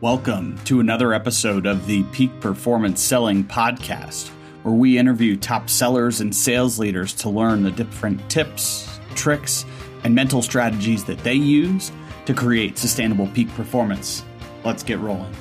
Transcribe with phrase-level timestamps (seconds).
[0.00, 4.28] Welcome to another episode of the Peak Performance Selling Podcast,
[4.62, 9.64] where we interview top sellers and sales leaders to learn the different tips, tricks,
[10.04, 11.90] and mental strategies that they use
[12.26, 14.24] to create sustainable peak performance.
[14.62, 15.34] Let's get rolling.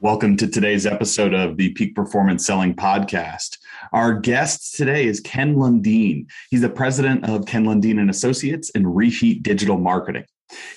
[0.00, 3.58] Welcome to today's episode of the Peak Performance Selling Podcast.
[3.92, 6.26] Our guest today is Ken Lundeen.
[6.50, 10.24] He's the president of Ken Lundeen and Associates in Reheat Digital Marketing.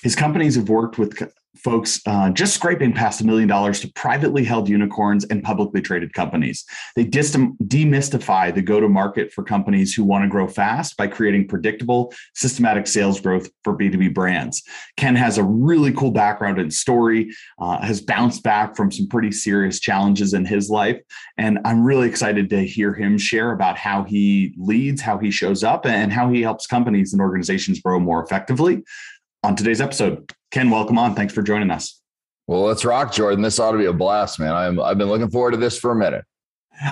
[0.02, 1.16] His companies have worked with
[1.62, 6.12] folks uh, just scraping past a million dollars to privately held unicorns and publicly traded
[6.12, 6.64] companies.
[6.96, 11.48] They demystify the go to market for companies who want to grow fast by creating
[11.48, 14.62] predictable, systematic sales growth for B2B brands.
[14.96, 19.32] Ken has a really cool background and story, uh, has bounced back from some pretty
[19.32, 21.00] serious challenges in his life.
[21.36, 25.64] And I'm really excited to hear him share about how he leads, how he shows
[25.64, 28.82] up, and how he helps companies and organizations grow more effectively
[29.42, 30.32] on today's episode.
[30.50, 31.14] Ken, welcome on.
[31.14, 32.00] Thanks for joining us.
[32.46, 33.42] Well, let's rock, Jordan.
[33.42, 34.52] This ought to be a blast, man.
[34.52, 36.24] I'm, I've been looking forward to this for a minute.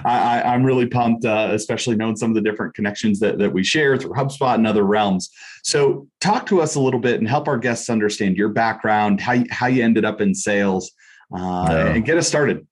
[0.05, 3.63] I, am really pumped, uh, especially knowing some of the different connections that, that we
[3.63, 5.31] share through HubSpot and other realms.
[5.63, 9.35] So, talk to us a little bit and help our guests understand your background, how
[9.35, 10.91] you, how you ended up in sales,
[11.33, 11.87] uh, yeah.
[11.95, 12.67] and get us started.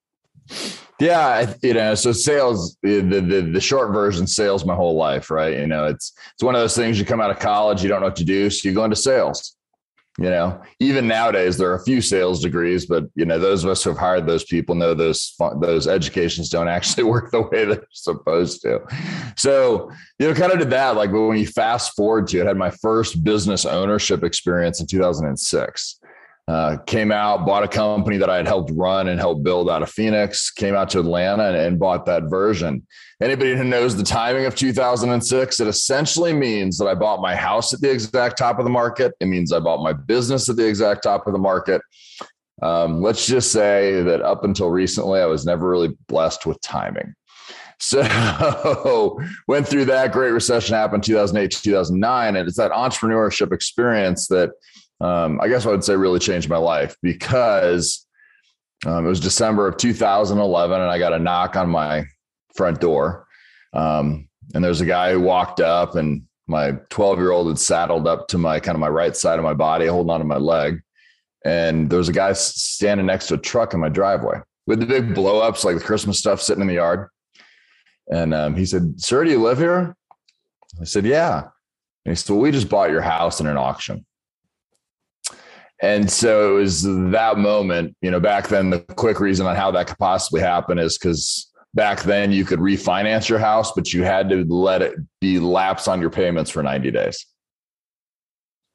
[0.98, 5.56] Yeah, you know, so sales, the, the the short version, sales my whole life, right?
[5.58, 6.98] You know, it's it's one of those things.
[6.98, 8.96] You come out of college, you don't know what to do, so you go into
[8.96, 9.53] sales
[10.18, 13.70] you know even nowadays there are a few sales degrees but you know those of
[13.70, 17.64] us who have hired those people know those those educations don't actually work the way
[17.64, 18.80] they're supposed to.
[19.36, 22.48] So you know kind of did that like when you fast forward to it I
[22.48, 26.00] had my first business ownership experience in 2006
[26.46, 29.82] uh, came out, bought a company that I had helped run and helped build out
[29.82, 32.86] of Phoenix, came out to Atlanta and, and, bought that version.
[33.22, 37.72] Anybody who knows the timing of 2006, it essentially means that I bought my house
[37.72, 39.14] at the exact top of the market.
[39.20, 41.80] It means I bought my business at the exact top of the market.
[42.60, 47.14] Um, let's just say that up until recently, I was never really blessed with timing.
[47.80, 54.50] So went through that great recession happened 2008 2009 and it's that entrepreneurship experience that
[55.04, 58.06] um, I guess I would say really changed my life because
[58.86, 62.06] um, it was December of 2011 and I got a knock on my
[62.54, 63.26] front door.
[63.74, 68.08] Um, and there's a guy who walked up and my 12 year old had saddled
[68.08, 70.80] up to my kind of my right side of my body, holding onto my leg.
[71.44, 74.86] And there was a guy standing next to a truck in my driveway with the
[74.86, 77.10] big blow ups, like the Christmas stuff sitting in the yard.
[78.10, 79.94] And um, he said, Sir, do you live here?
[80.80, 81.42] I said, Yeah.
[82.06, 84.06] And he said, Well, we just bought your house in an auction.
[85.82, 89.70] And so it was that moment, you know, back then, the quick reason on how
[89.72, 94.04] that could possibly happen is because back then you could refinance your house, but you
[94.04, 97.26] had to let it be lapse on your payments for 90 days.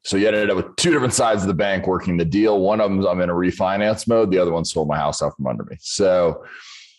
[0.03, 2.59] So you ended up with two different sides of the bank working the deal.
[2.59, 4.31] One of them I'm in a refinance mode.
[4.31, 5.77] The other one sold my house out from under me.
[5.79, 6.45] So,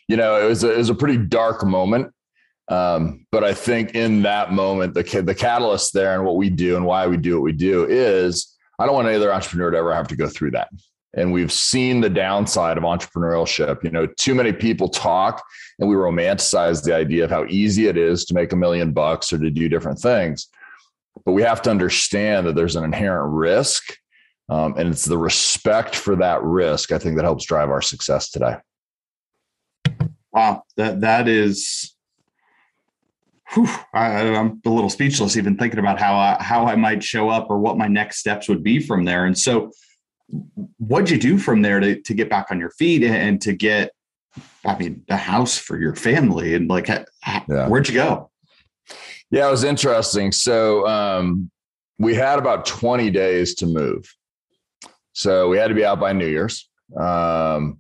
[0.09, 2.13] you know, it was a, it was a pretty dark moment.
[2.69, 6.77] Um, but I think in that moment, the the catalyst there and what we do
[6.77, 9.77] and why we do what we do is I don't want any other entrepreneur to
[9.77, 10.71] ever have to go through that.
[11.15, 13.85] And we've seen the downside of entrepreneurship.
[13.85, 15.45] You know, too many people talk
[15.79, 19.33] and we romanticize the idea of how easy it is to make a million bucks
[19.33, 20.49] or to do different things.
[21.27, 23.97] But we have to understand that there's an inherent risk.
[24.49, 28.31] Um, and it's the respect for that risk, I think, that helps drive our success
[28.31, 28.57] today.
[30.33, 31.95] Wow, that that is
[33.53, 37.29] whew, I, am a little speechless even thinking about how I, how I might show
[37.29, 39.27] up or what my next steps would be from there.
[39.27, 39.73] And so,
[40.79, 43.93] what'd you do from there to to get back on your feet and, to get,
[44.65, 47.69] I mean, a house for your family and like, yeah.
[47.69, 48.31] where'd you go?
[49.31, 50.33] Yeah, it was interesting.
[50.33, 51.51] So um,
[51.99, 54.13] we had about 20 days to move.
[55.13, 56.69] So we had to be out by New Year's.
[56.99, 57.79] Um,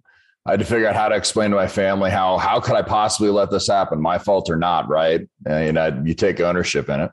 [0.51, 2.83] I had to figure out how to explain to my family how how could I
[2.83, 5.21] possibly let this happen, my fault or not, right?
[5.47, 7.11] And I, you take ownership in it.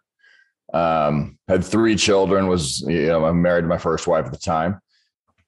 [0.76, 4.40] Um, had three children, was you know I'm married to my first wife at the
[4.40, 4.80] time.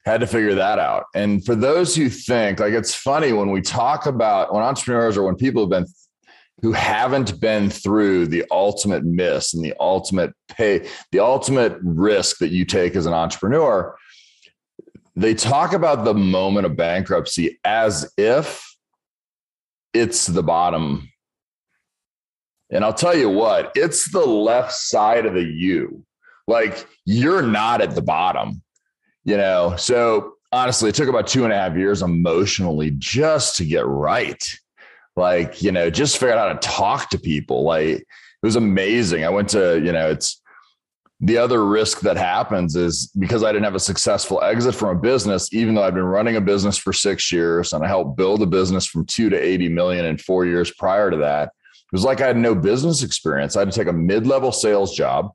[0.06, 1.06] Had to figure that out.
[1.16, 5.24] And for those who think like it's funny when we talk about when entrepreneurs or
[5.24, 5.88] when people have been
[6.62, 12.50] who haven't been through the ultimate miss and the ultimate pay, the ultimate risk that
[12.50, 13.96] you take as an entrepreneur
[15.20, 18.74] they talk about the moment of bankruptcy as if
[19.94, 21.12] it's the bottom.
[22.70, 26.06] And I'll tell you what, it's the left side of the U.
[26.48, 28.62] Like you're not at the bottom,
[29.26, 29.76] you know?
[29.76, 34.42] So honestly, it took about two and a half years emotionally just to get right.
[35.18, 37.64] Like, you know, just figure out how to talk to people.
[37.64, 38.06] Like it
[38.42, 39.26] was amazing.
[39.26, 40.42] I went to, you know, it's
[41.22, 45.00] the other risk that happens is because I didn't have a successful exit from a
[45.00, 48.42] business, even though I've been running a business for six years and I helped build
[48.42, 51.48] a business from two to 80 million in four years prior to that.
[51.48, 53.58] It was like I had no business experience.
[53.58, 55.32] I had to take a mid level sales job.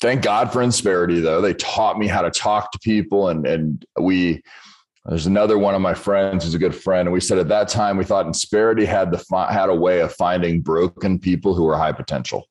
[0.00, 1.40] Thank God for Insperity, though.
[1.40, 3.28] They taught me how to talk to people.
[3.28, 4.42] And, and we,
[5.06, 7.06] there's another one of my friends who's a good friend.
[7.06, 10.12] And we said at that time, we thought Insperity had, the, had a way of
[10.12, 12.46] finding broken people who were high potential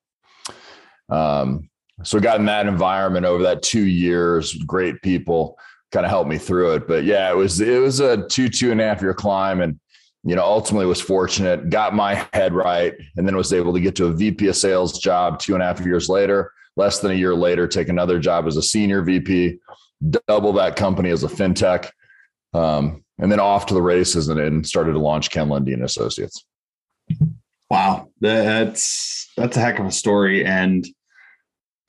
[1.12, 1.70] um,
[2.04, 5.58] so got in that environment over that two years, great people
[5.92, 6.88] kind of helped me through it.
[6.88, 9.80] But yeah, it was it was a two two and a half year climb, and
[10.24, 13.96] you know ultimately was fortunate, got my head right, and then was able to get
[13.98, 16.52] to a VP of sales job two and a half years later.
[16.78, 19.60] Less than a year later, take another job as a senior VP,
[20.28, 21.90] double that company as a fintech,
[22.54, 26.46] um, and then off to the races and, and started to launch Ken Lundeen Associates.
[27.70, 30.88] Wow, that's that's a heck of a story, and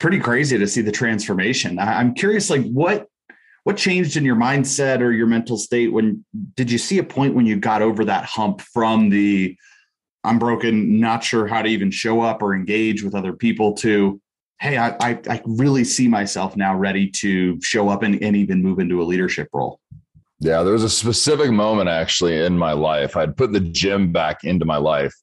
[0.03, 1.79] pretty crazy to see the transformation.
[1.79, 3.07] I'm curious, like what
[3.63, 7.35] what changed in your mindset or your mental state when did you see a point
[7.35, 9.55] when you got over that hump from the
[10.25, 14.19] I'm broken, not sure how to even show up or engage with other people to
[14.59, 18.61] hey, I I, I really see myself now ready to show up and, and even
[18.61, 19.79] move into a leadership role.
[20.41, 23.15] Yeah, there was a specific moment actually in my life.
[23.15, 25.15] I'd put the gym back into my life.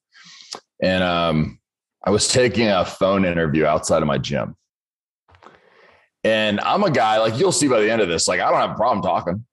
[0.83, 1.61] And um,
[2.03, 4.57] I was taking a phone interview outside of my gym.
[6.25, 8.61] And I'm a guy like you'll see by the end of this, like I don't
[8.61, 9.45] have a problem talking.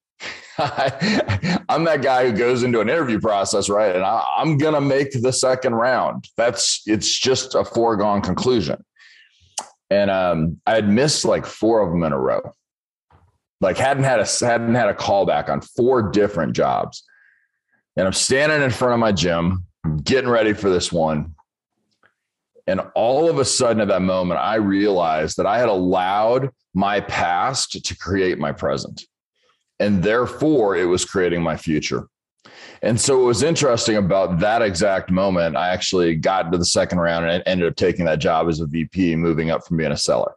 [1.70, 3.96] I'm that guy who goes into an interview process, right?
[3.96, 6.28] And I, I'm gonna make the second round.
[6.36, 8.84] That's it's just a foregone conclusion.
[9.90, 12.42] And um, I had missed like four of them in a row.
[13.62, 17.04] Like hadn't had a hadn't had a callback on four different jobs.
[17.96, 19.66] And I'm standing in front of my gym,
[20.04, 21.34] getting ready for this one.
[22.68, 27.00] And all of a sudden, at that moment, I realized that I had allowed my
[27.00, 29.04] past to create my present.
[29.80, 32.08] And therefore, it was creating my future.
[32.82, 37.00] And so, what was interesting about that exact moment, I actually got to the second
[37.00, 39.98] round and ended up taking that job as a VP, moving up from being a
[39.98, 40.34] seller.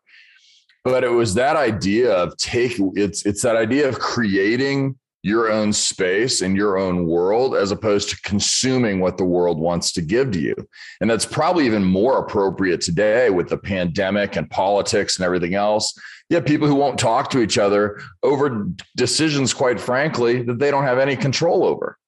[0.85, 5.72] But it was that idea of take it's it's that idea of creating your own
[5.72, 10.31] space and your own world as opposed to consuming what the world wants to give
[10.31, 10.55] to you.
[11.00, 15.93] And that's probably even more appropriate today with the pandemic and politics and everything else.
[16.31, 20.70] You have people who won't talk to each other over decisions, quite frankly, that they
[20.70, 21.99] don't have any control over.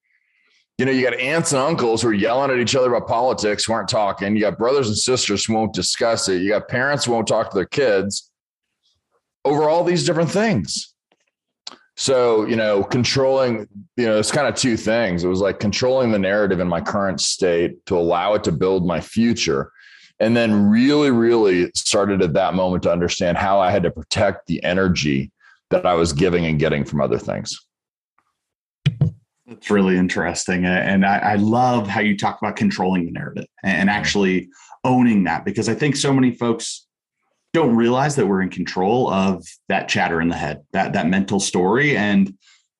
[0.79, 3.65] You know, you got aunts and uncles who are yelling at each other about politics,
[3.65, 4.35] who aren't talking.
[4.35, 6.41] You got brothers and sisters who won't discuss it.
[6.41, 8.31] You got parents who won't talk to their kids
[9.45, 10.92] over all these different things
[11.95, 13.67] so, you know, controlling,
[13.97, 15.23] you know, it's kind of two things.
[15.23, 18.85] It was like controlling the narrative in my current state to allow it to build
[18.85, 19.71] my future.
[20.19, 24.47] And then really, really started at that moment to understand how I had to protect
[24.47, 25.31] the energy
[25.69, 27.59] that I was giving and getting from other things.
[29.45, 30.65] That's really interesting.
[30.65, 33.97] And I, I love how you talk about controlling the narrative and mm-hmm.
[33.97, 34.49] actually
[34.83, 36.87] owning that because I think so many folks
[37.53, 41.39] don't realize that we're in control of that chatter in the head, that that mental
[41.39, 41.95] story.
[41.95, 42.35] And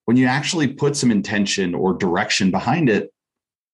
[0.05, 3.13] when you actually put some intention or direction behind it,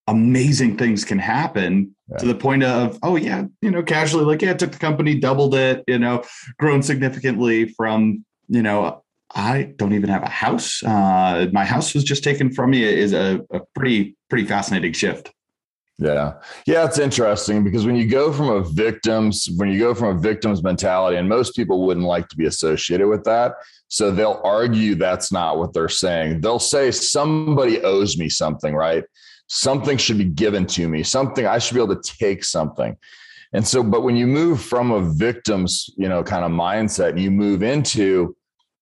[0.06, 2.18] amazing things can happen yeah.
[2.18, 5.54] to the point of, oh yeah, you know, casually like, yeah, took the company, doubled
[5.54, 6.22] it, you know,
[6.58, 9.02] grown significantly from, you know,
[9.32, 10.82] I don't even have a house.
[10.82, 15.32] Uh, my house was just taken from me is a, a pretty, pretty fascinating shift.
[16.00, 16.32] Yeah.
[16.66, 20.18] Yeah, it's interesting because when you go from a victim's when you go from a
[20.18, 23.52] victim's mentality and most people wouldn't like to be associated with that,
[23.88, 26.40] so they'll argue that's not what they're saying.
[26.40, 29.04] They'll say somebody owes me something, right?
[29.48, 31.02] Something should be given to me.
[31.02, 32.96] Something I should be able to take something.
[33.52, 37.20] And so but when you move from a victim's, you know, kind of mindset and
[37.20, 38.34] you move into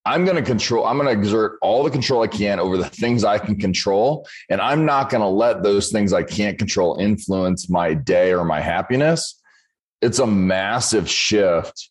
[0.09, 2.89] I'm going to control, I'm going to exert all the control I can over the
[2.89, 4.27] things I can control.
[4.49, 8.43] And I'm not going to let those things I can't control influence my day or
[8.43, 9.39] my happiness.
[10.01, 11.91] It's a massive shift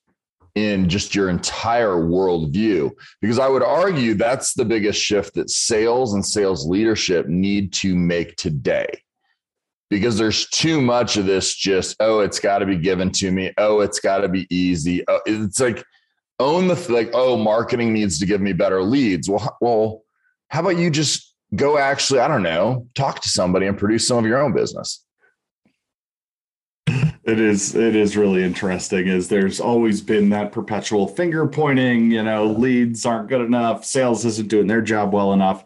[0.56, 2.90] in just your entire worldview.
[3.22, 7.96] Because I would argue that's the biggest shift that sales and sales leadership need to
[7.96, 8.88] make today.
[9.92, 13.54] Because there's too much of this just, oh, it's got to be given to me.
[13.60, 15.04] Oh, it's got to be easy.
[15.08, 15.86] Oh, it's like,
[16.40, 19.30] own the like oh marketing needs to give me better leads.
[19.30, 20.04] Well well
[20.50, 24.20] how about you just go actually i don't know talk to somebody and produce some
[24.20, 25.04] of your own business?
[27.24, 32.24] It is it is really interesting is there's always been that perpetual finger pointing you
[32.24, 35.66] know leads aren't good enough sales isn't doing their job well enough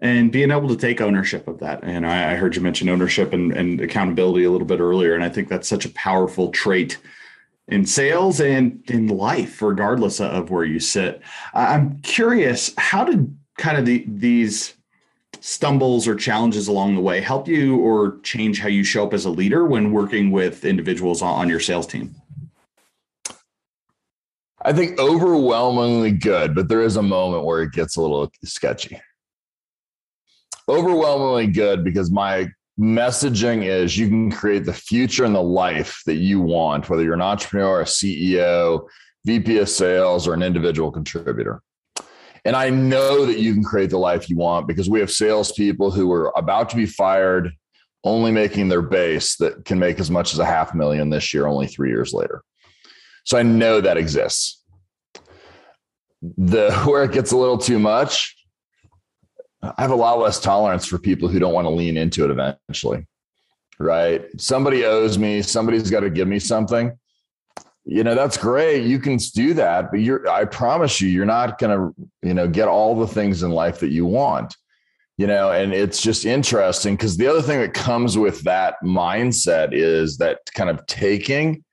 [0.00, 1.82] and being able to take ownership of that.
[1.82, 5.24] And i, I heard you mention ownership and, and accountability a little bit earlier and
[5.24, 6.98] i think that's such a powerful trait
[7.68, 11.22] in sales and in life, regardless of where you sit.
[11.54, 14.74] I'm curious, how did kind of the, these
[15.40, 19.24] stumbles or challenges along the way help you or change how you show up as
[19.24, 22.14] a leader when working with individuals on, your sales team?
[24.64, 29.00] I think overwhelmingly good, but there is a moment where it gets a little sketchy.
[30.68, 32.48] Overwhelmingly good because my
[32.82, 37.14] messaging is you can create the future and the life that you want, whether you're
[37.14, 38.88] an entrepreneur, a CEO,
[39.24, 41.62] VP of sales, or an individual contributor.
[42.44, 45.92] And I know that you can create the life you want because we have salespeople
[45.92, 47.52] who are about to be fired,
[48.02, 51.46] only making their base that can make as much as a half million this year,
[51.46, 52.42] only three years later.
[53.24, 54.60] So I know that exists.
[56.36, 58.36] The where it gets a little too much
[59.62, 62.30] I have a lot less tolerance for people who don't want to lean into it
[62.30, 63.06] eventually.
[63.78, 64.24] Right.
[64.40, 66.98] Somebody owes me, somebody's got to give me something.
[67.84, 68.84] You know, that's great.
[68.84, 71.90] You can do that, but you're I promise you, you're not gonna,
[72.22, 74.54] you know, get all the things in life that you want.
[75.18, 79.70] You know, and it's just interesting because the other thing that comes with that mindset
[79.72, 81.64] is that kind of taking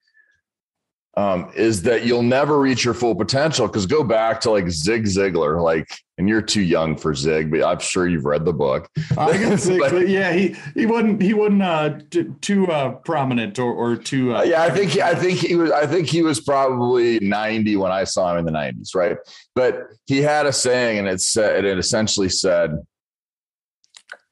[1.17, 3.67] um, is that you'll never reach your full potential.
[3.67, 7.63] Because go back to like Zig Ziglar, like, and you're too young for Zig, but
[7.63, 8.89] I'm sure you've read the book.
[9.17, 13.57] I can Zig, but, yeah, he he wasn't he wasn't uh, t- too uh, prominent
[13.57, 14.35] or or too.
[14.35, 17.91] Uh, yeah, I think I think he was I think he was probably 90 when
[17.91, 19.17] I saw him in the 90s, right?
[19.55, 22.77] But he had a saying, and it said it essentially said,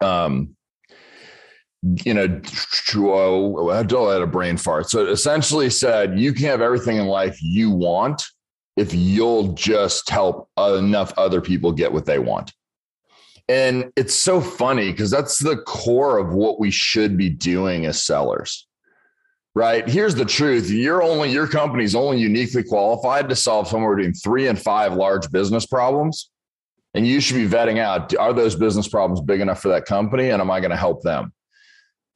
[0.02, 0.57] um,
[1.84, 4.90] you know, I don't let a brain fart.
[4.90, 8.24] So it essentially said you can have everything in life you want
[8.76, 12.54] if you'll just help enough other people get what they want.
[13.50, 18.04] And it's so funny because that's the core of what we should be doing as
[18.04, 18.68] sellers.
[19.56, 19.88] Right.
[19.90, 20.70] Here's the truth.
[20.70, 25.32] You're only your company's only uniquely qualified to solve somewhere between three and five large
[25.32, 26.30] business problems.
[26.94, 30.30] And you should be vetting out are those business problems big enough for that company?
[30.30, 31.34] And am I going to help them?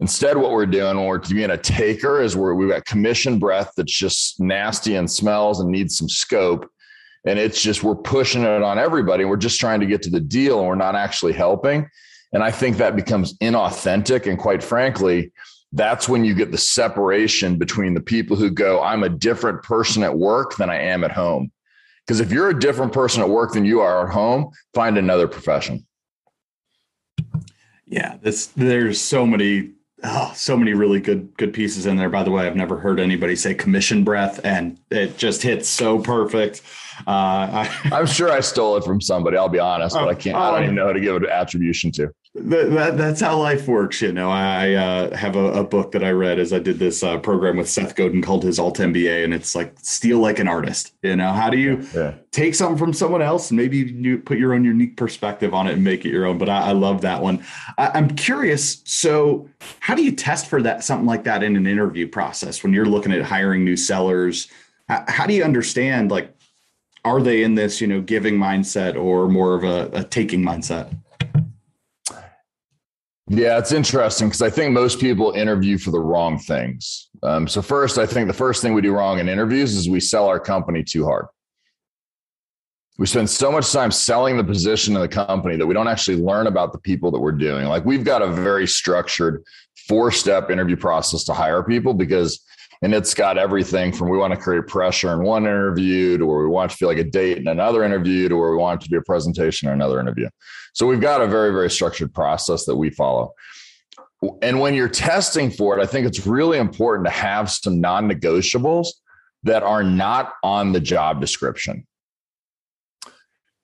[0.01, 3.72] Instead, what we're doing when we're being a taker is where we've got commission breath
[3.77, 6.67] that's just nasty and smells and needs some scope.
[7.24, 9.25] And it's just we're pushing it on everybody.
[9.25, 11.88] We're just trying to get to the deal and we're not actually helping.
[12.34, 14.27] And I think that becomes inauthentic.
[14.27, 15.31] And quite frankly,
[15.72, 20.01] that's when you get the separation between the people who go, I'm a different person
[20.01, 21.51] at work than I am at home.
[22.08, 25.27] Because if you're a different person at work than you are at home, find another
[25.27, 25.86] profession.
[27.86, 32.10] Yeah, this there's so many Oh, so many really good good pieces in there.
[32.10, 36.00] By the way, I've never heard anybody say commission breath, and it just hits so
[36.00, 36.63] perfect.
[37.05, 39.38] Uh, I, am sure I stole it from somebody.
[39.38, 40.36] I'll be honest, but I can't.
[40.36, 40.63] I don't oh.
[40.63, 44.01] even know how to give it attribution to that, that, that's how life works.
[44.01, 47.03] You know, I uh, have a, a, book that I read as I did this
[47.03, 50.47] uh, program with Seth Godin called his Alt MBA, and it's like steal like an
[50.47, 50.93] artist.
[51.01, 52.13] You know, how do you yeah.
[52.31, 55.73] take something from someone else and maybe you put your own unique perspective on it
[55.73, 56.38] and make it your own?
[56.38, 57.43] But I, I love that one.
[57.77, 58.81] I, am curious.
[58.85, 59.50] So,
[59.81, 62.85] how do you test for that something like that in an interview process when you're
[62.85, 64.47] looking at hiring new sellers?
[64.88, 66.33] How, how do you understand like
[67.03, 70.95] are they in this you know giving mindset or more of a, a taking mindset?
[73.33, 77.07] Yeah, it's interesting because I think most people interview for the wrong things.
[77.23, 80.01] Um, so, first, I think the first thing we do wrong in interviews is we
[80.01, 81.27] sell our company too hard.
[82.97, 86.17] We spend so much time selling the position of the company that we don't actually
[86.17, 87.67] learn about the people that we're doing.
[87.67, 89.43] Like, we've got a very structured
[89.88, 92.43] four step interview process to hire people because
[92.81, 96.39] and it's got everything from we want to create pressure in one interview to where
[96.39, 98.85] we want to feel like a date in another interview to where we want it
[98.85, 100.27] to be a presentation in another interview.
[100.73, 103.33] So we've got a very, very structured process that we follow.
[104.41, 108.09] And when you're testing for it, I think it's really important to have some non
[108.09, 108.88] negotiables
[109.43, 111.85] that are not on the job description.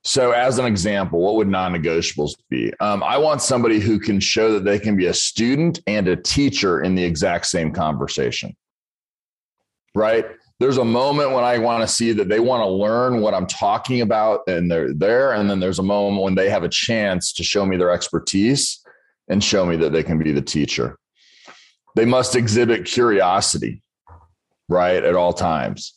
[0.04, 2.74] So, as an example, what would non negotiables be?
[2.80, 6.16] Um, I want somebody who can show that they can be a student and a
[6.16, 8.56] teacher in the exact same conversation
[9.98, 10.26] right?
[10.60, 13.48] There's a moment when I want to see that they want to learn what I'm
[13.48, 15.34] talking about and they're there.
[15.34, 18.80] And then there's a moment when they have a chance to show me their expertise
[19.28, 20.98] and show me that they can be the teacher.
[21.96, 23.82] They must exhibit curiosity,
[24.70, 25.94] right, at all times.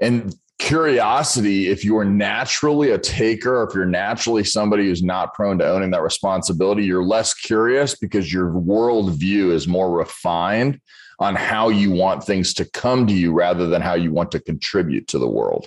[0.00, 5.68] And curiosity, if you're naturally a taker, if you're naturally somebody who's not prone to
[5.68, 10.80] owning that responsibility, you're less curious because your worldview is more refined
[11.18, 14.40] on how you want things to come to you rather than how you want to
[14.40, 15.66] contribute to the world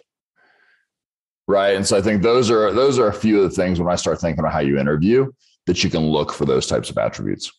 [1.48, 3.92] right and so i think those are those are a few of the things when
[3.92, 5.32] i start thinking about how you interview
[5.68, 7.52] that you can look for those types of attributes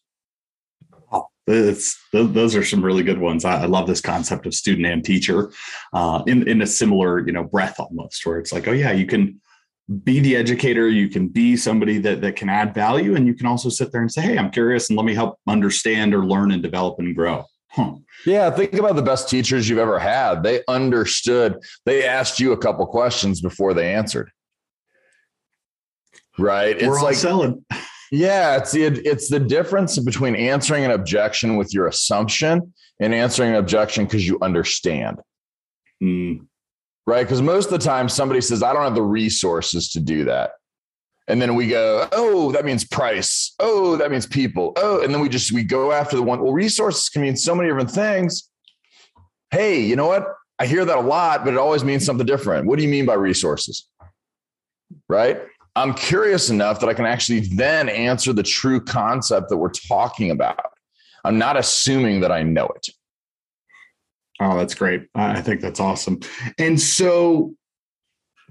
[1.47, 3.45] it's, those are some really good ones.
[3.45, 5.51] I, love this concept of student and teacher
[5.93, 9.07] uh, in, in a similar, you know, breath almost where it's like, oh yeah, you
[9.07, 9.41] can
[10.05, 13.17] be the educator, you can be somebody that, that can add value.
[13.17, 15.39] And you can also sit there and say, Hey, I'm curious and let me help
[15.49, 17.45] understand or learn and develop and grow.
[17.73, 17.95] Huh.
[18.27, 20.43] Yeah, think about the best teachers you've ever had.
[20.43, 24.31] They understood, they asked you a couple questions before they answered.
[26.39, 26.77] Right?
[26.81, 27.65] We're it's like selling.
[28.11, 33.51] Yeah, it's the it's the difference between answering an objection with your assumption and answering
[33.51, 35.21] an objection because you understand.
[36.03, 36.47] Mm.
[37.07, 37.23] Right?
[37.23, 40.53] Because most of the time somebody says, I don't have the resources to do that.
[41.29, 43.55] And then we go, oh, that means price.
[43.61, 44.73] Oh, that means people.
[44.77, 46.43] Oh, and then we just we go after the one.
[46.43, 48.49] Well, resources can mean so many different things.
[49.51, 50.27] Hey, you know what?
[50.59, 52.67] I hear that a lot, but it always means something different.
[52.67, 53.89] What do you mean by resources?
[55.09, 55.43] Right?
[55.75, 60.31] I'm curious enough that I can actually then answer the true concept that we're talking
[60.31, 60.73] about.
[61.25, 62.89] I'm not assuming that I know it.
[64.41, 65.07] Oh, that's great.
[65.15, 66.21] I think that's awesome.
[66.59, 67.55] And so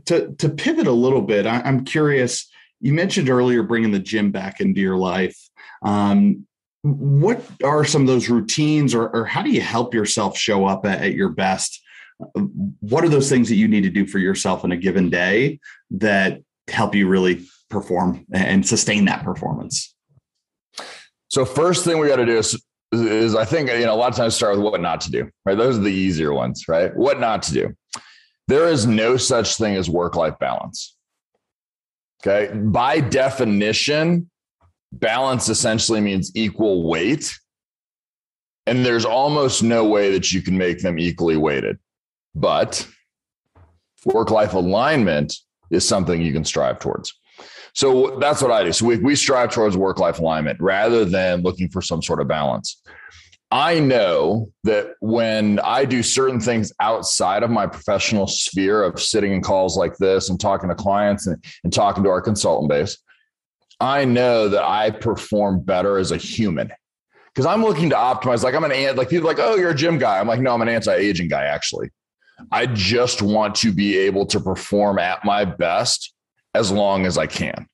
[0.06, 2.50] to to pivot a little bit, I, am curious.
[2.82, 5.38] You mentioned earlier bringing the gym back into your life.
[5.84, 6.48] Um,
[6.82, 10.86] what are some of those routines, or, or how do you help yourself show up
[10.86, 11.80] at, at your best?
[12.80, 15.60] What are those things that you need to do for yourself in a given day
[15.92, 19.96] that help you really perform and sustain that performance?
[21.28, 22.62] So first thing we got to do is,
[22.92, 25.30] is I think you know a lot of times start with what not to do.
[25.46, 26.68] Right, those are the easier ones.
[26.68, 27.76] Right, what not to do.
[28.48, 30.98] There is no such thing as work life balance.
[32.24, 34.30] Okay, by definition,
[34.92, 37.34] balance essentially means equal weight,
[38.68, 41.80] and there's almost no way that you can make them equally weighted.
[42.36, 42.88] But
[44.06, 45.34] work life alignment
[45.72, 47.14] is something you can strive towards.
[47.74, 48.74] So that's what I do.
[48.74, 52.28] So we, we strive towards work life alignment rather than looking for some sort of
[52.28, 52.82] balance.
[53.52, 59.34] I know that when I do certain things outside of my professional sphere of sitting
[59.34, 62.98] in calls like this and talking to clients and, and talking to our consultant base,
[63.82, 66.72] I know that I perform better as a human
[67.34, 68.42] because I'm looking to optimize.
[68.44, 70.20] Like I'm an like people like, oh, you're a gym guy.
[70.20, 71.90] I'm like, no, I'm an anti-aging guy actually.
[72.52, 76.14] I just want to be able to perform at my best
[76.56, 77.68] as long as I can.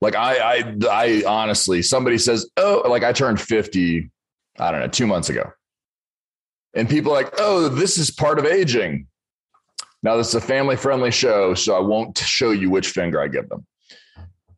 [0.00, 4.10] Like I, I, I honestly, somebody says, "Oh, like I turned 50,
[4.58, 5.52] I don't know, 2 months ago."
[6.74, 9.06] And people like, "Oh, this is part of aging."
[10.02, 13.48] Now, this is a family-friendly show, so I won't show you which finger I give
[13.48, 13.66] them.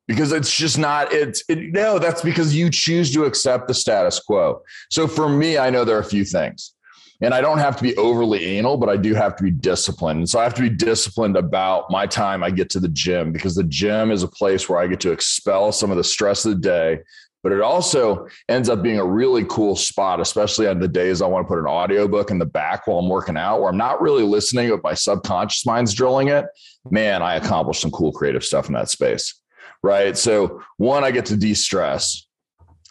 [0.07, 4.19] Because it's just not it's it, no, that's because you choose to accept the status
[4.19, 4.63] quo.
[4.91, 6.75] So for me, I know there are a few things
[7.21, 10.21] and I don't have to be overly anal, but I do have to be disciplined.
[10.21, 13.33] And so I have to be disciplined about my time I get to the gym
[13.33, 16.45] because the gym is a place where I get to expel some of the stress
[16.45, 17.01] of the day.
[17.49, 21.27] But it also ends up being a really cool spot, especially on the days I
[21.27, 24.03] want to put an audiobook in the back while I'm working out, where I'm not
[24.03, 26.45] really listening, but my subconscious mind's drilling it.
[26.91, 29.41] Man, I accomplish some cool creative stuff in that space.
[29.83, 30.19] Right.
[30.19, 32.29] So, one, I get to de stress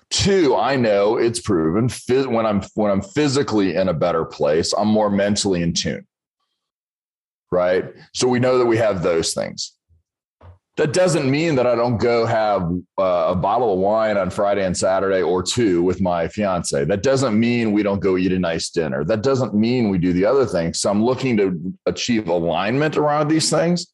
[0.10, 4.88] Two, I know it's proven when I'm when I'm physically in a better place, I'm
[4.88, 6.08] more mentally in tune.
[7.52, 7.94] Right?
[8.14, 9.74] So we know that we have those things.
[10.78, 14.64] That doesn't mean that I don't go have uh, a bottle of wine on Friday
[14.64, 16.86] and Saturday or two with my fiance.
[16.86, 19.04] That doesn't mean we don't go eat a nice dinner.
[19.04, 20.80] That doesn't mean we do the other things.
[20.80, 23.88] So I'm looking to achieve alignment around these things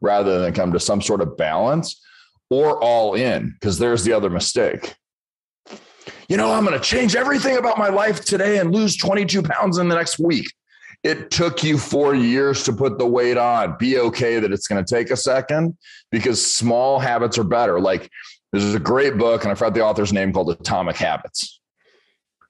[0.00, 2.00] rather than come to some sort of balance
[2.48, 4.94] or all in, because there's the other mistake
[6.30, 9.78] you know, I'm going to change everything about my life today and lose 22 pounds
[9.78, 10.46] in the next week.
[11.02, 13.76] It took you four years to put the weight on.
[13.78, 15.76] Be okay that it's going to take a second
[16.10, 17.80] because small habits are better.
[17.80, 18.10] Like
[18.52, 21.60] there's a great book, and I forgot the author's name called Atomic Habits.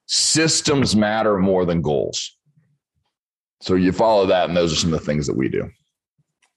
[0.06, 2.36] Systems matter more than goals.
[3.60, 5.70] So you follow that, and those are some of the things that we do.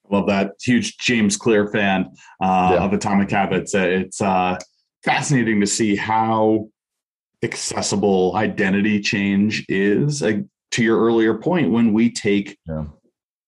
[0.09, 0.53] I love that.
[0.61, 2.83] Huge James Clear fan uh, yeah.
[2.83, 3.75] of Atomic Habits.
[3.75, 4.57] It's uh,
[5.03, 6.69] fascinating to see how
[7.43, 10.39] accessible identity change is uh,
[10.73, 12.85] to your earlier point when we take yeah.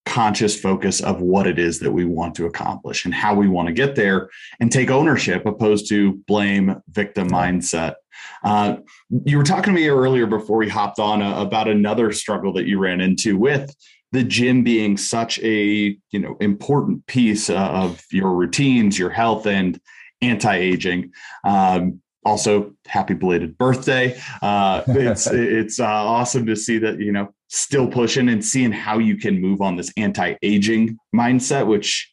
[0.05, 3.67] conscious focus of what it is that we want to accomplish and how we want
[3.67, 7.95] to get there and take ownership opposed to blame victim mindset.
[8.43, 8.77] Uh,
[9.25, 12.67] you were talking to me earlier before we hopped on uh, about another struggle that
[12.67, 13.75] you ran into with
[14.11, 19.45] the gym being such a you know important piece uh, of your routines your health
[19.45, 19.79] and
[20.21, 21.11] anti-aging.
[21.43, 27.33] Um, also happy belated birthday uh, it's it's uh, awesome to see that you know
[27.47, 32.11] still pushing and seeing how you can move on this anti-aging mindset which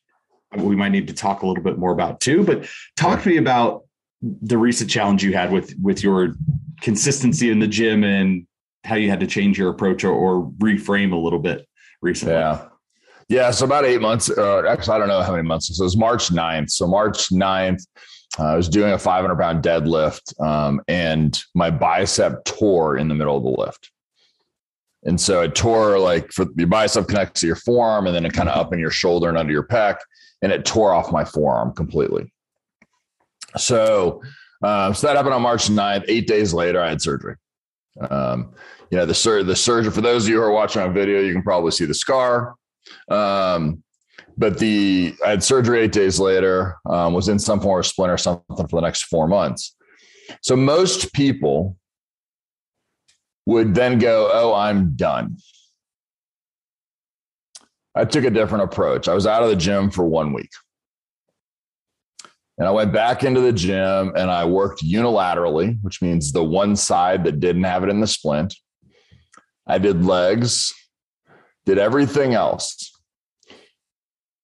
[0.59, 3.39] we might need to talk a little bit more about too but talk to me
[3.39, 3.83] about
[4.43, 6.35] the recent challenge you had with with your
[6.81, 8.47] consistency in the gym and
[8.85, 11.67] how you had to change your approach or, or reframe a little bit
[12.01, 12.35] recently.
[12.35, 12.67] Yeah.
[13.29, 13.51] Yeah.
[13.51, 15.75] So about eight months, uh, actually, I don't know how many months.
[15.75, 16.71] So it was March 9th.
[16.71, 17.83] So March 9th,
[18.39, 23.15] uh, I was doing a 500 pound deadlift um, and my bicep tore in the
[23.15, 23.91] middle of the lift.
[25.05, 28.33] And so it tore like for your bicep connects to your forearm and then it
[28.33, 29.97] kind of up in your shoulder and under your pec.
[30.41, 32.33] And it tore off my forearm completely.
[33.57, 34.23] So,
[34.65, 36.05] um, so that happened on March 9th.
[36.09, 37.37] Eight days later, I had surgery.
[38.11, 38.55] Um,
[38.91, 41.21] you know, the, sur- the surgeon, for those of you who are watching on video,
[41.21, 42.55] you can probably see the scar.
[43.09, 43.83] Um,
[44.37, 48.17] but the I had surgery eight days later, um, was in some form of splinter,
[48.17, 49.77] something for the next four months.
[50.41, 51.77] So most people
[53.47, 55.37] would then go, Oh, I'm done.
[57.95, 59.09] I took a different approach.
[59.09, 60.51] I was out of the gym for one week.
[62.59, 66.77] And I went back into the gym and I worked unilaterally, which means the one
[66.77, 68.55] side that didn't have it in the splint.
[69.67, 70.73] I did legs,
[71.67, 72.92] did everything else.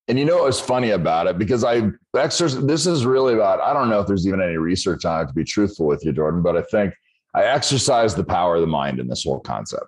[0.09, 1.39] And you know what was funny about it?
[1.39, 5.05] Because I exercise, this is really about, I don't know if there's even any research
[5.05, 6.95] on it to be truthful with you, Jordan, but I think
[7.35, 9.85] I exercise the power of the mind in this whole concept.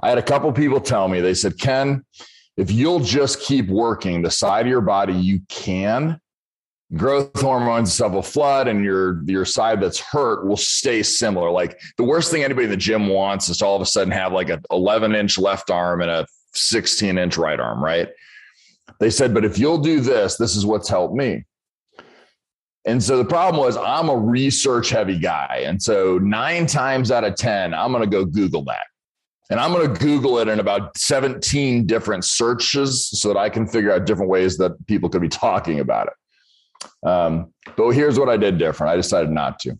[0.00, 2.04] I had a couple people tell me, they said, Ken,
[2.56, 6.20] if you'll just keep working the side of your body you can,
[6.94, 11.50] growth hormones stuff will flood and your your side that's hurt will stay similar.
[11.50, 14.12] Like the worst thing anybody in the gym wants is to all of a sudden
[14.12, 18.08] have like an 11 inch left arm and a 16 inch right arm, right?
[19.00, 21.44] They said, but if you'll do this, this is what's helped me.
[22.86, 25.62] And so the problem was, I'm a research heavy guy.
[25.64, 28.86] And so nine times out of 10, I'm going to go Google that.
[29.50, 33.66] And I'm going to Google it in about 17 different searches so that I can
[33.66, 37.08] figure out different ways that people could be talking about it.
[37.08, 39.78] Um, but here's what I did different I decided not to.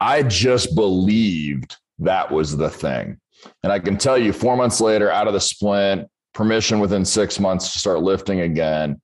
[0.00, 3.18] I just believed that was the thing.
[3.62, 7.40] And I can tell you, four months later, out of the splint, permission within six
[7.40, 9.00] months to start lifting again.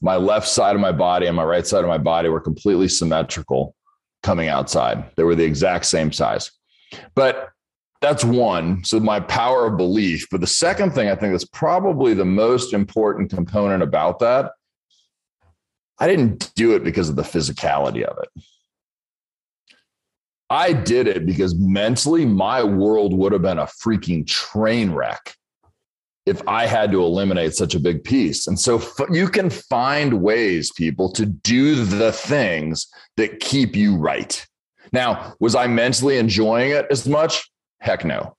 [0.00, 2.88] My left side of my body and my right side of my body were completely
[2.88, 3.74] symmetrical
[4.22, 5.04] coming outside.
[5.16, 6.50] They were the exact same size.
[7.14, 7.50] But
[8.00, 8.82] that's one.
[8.84, 10.26] So my power of belief.
[10.30, 14.52] But the second thing I think that's probably the most important component about that,
[15.98, 18.44] I didn't do it because of the physicality of it.
[20.48, 25.36] I did it because mentally my world would have been a freaking train wreck
[26.26, 28.46] if I had to eliminate such a big piece.
[28.46, 33.96] And so f- you can find ways, people, to do the things that keep you
[33.96, 34.46] right.
[34.92, 37.50] Now, was I mentally enjoying it as much?
[37.80, 38.36] Heck no.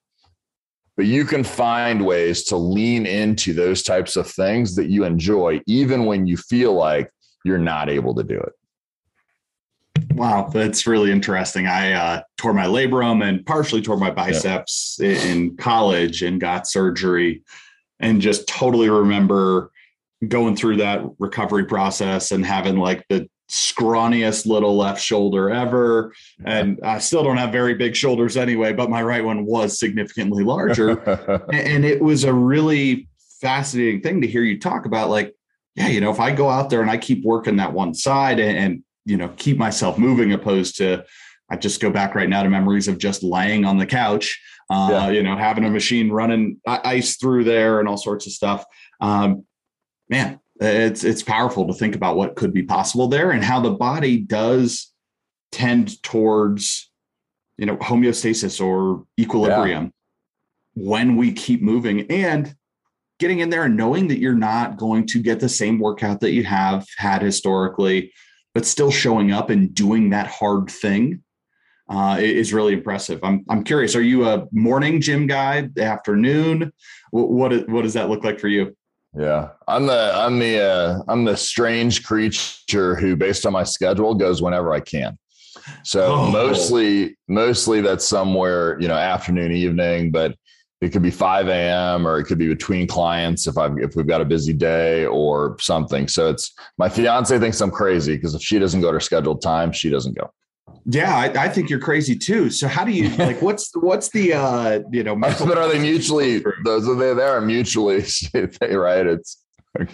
[0.96, 5.60] But you can find ways to lean into those types of things that you enjoy,
[5.66, 7.10] even when you feel like
[7.44, 8.52] you're not able to do it.
[10.14, 11.66] Wow, that's really interesting.
[11.66, 15.12] I uh, tore my labrum and partially tore my biceps yeah.
[15.24, 17.42] in college and got surgery
[18.02, 19.70] and just totally remember
[20.28, 26.12] going through that recovery process and having like the scrawniest little left shoulder ever.
[26.44, 30.44] And I still don't have very big shoulders anyway, but my right one was significantly
[30.44, 30.98] larger.
[31.52, 33.08] and it was a really
[33.40, 35.34] fascinating thing to hear you talk about like,
[35.74, 38.38] yeah, you know, if I go out there and I keep working that one side
[38.38, 41.04] and, and you know, keep myself moving opposed to
[41.50, 44.88] I just go back right now to memories of just laying on the couch uh,
[44.90, 45.10] yeah.
[45.10, 48.64] you know, having a machine running ice through there and all sorts of stuff.
[49.00, 49.44] Um,
[50.08, 53.70] man, it's it's powerful to think about what could be possible there and how the
[53.70, 54.92] body does
[55.50, 56.90] tend towards
[57.58, 59.92] you know homeostasis or equilibrium
[60.74, 60.90] yeah.
[60.90, 62.54] when we keep moving and
[63.18, 66.32] getting in there and knowing that you're not going to get the same workout that
[66.32, 68.12] you have had historically
[68.54, 71.22] but still showing up and doing that hard thing
[71.88, 73.20] uh, is really impressive.
[73.22, 73.94] I'm I'm curious.
[73.96, 75.68] Are you a morning gym guy?
[75.78, 76.72] Afternoon?
[77.10, 78.76] What what, what does that look like for you?
[79.14, 84.14] Yeah, I'm the I'm the uh, I'm the strange creature who, based on my schedule,
[84.14, 85.18] goes whenever I can.
[85.84, 86.30] So oh.
[86.30, 90.34] mostly mostly that's somewhere you know afternoon evening, but
[90.80, 92.08] it could be 5 a.m.
[92.08, 95.56] or it could be between clients if I've if we've got a busy day or
[95.60, 96.08] something.
[96.08, 99.42] So it's my fiance thinks I'm crazy because if she doesn't go to her scheduled
[99.42, 100.32] time, she doesn't go.
[100.84, 102.50] Yeah, I, I, think you're crazy too.
[102.50, 103.40] So how do you like?
[103.40, 105.16] What's what's the uh you know?
[105.16, 106.42] But are they mutually?
[106.64, 107.14] Those are they?
[107.14, 109.06] They are mutually right.
[109.06, 109.38] It's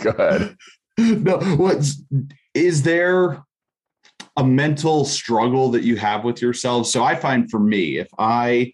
[0.03, 0.57] good.
[0.99, 2.03] No, what's
[2.55, 3.43] is there
[4.37, 6.87] a mental struggle that you have with yourself?
[6.87, 8.73] So I find for me, if I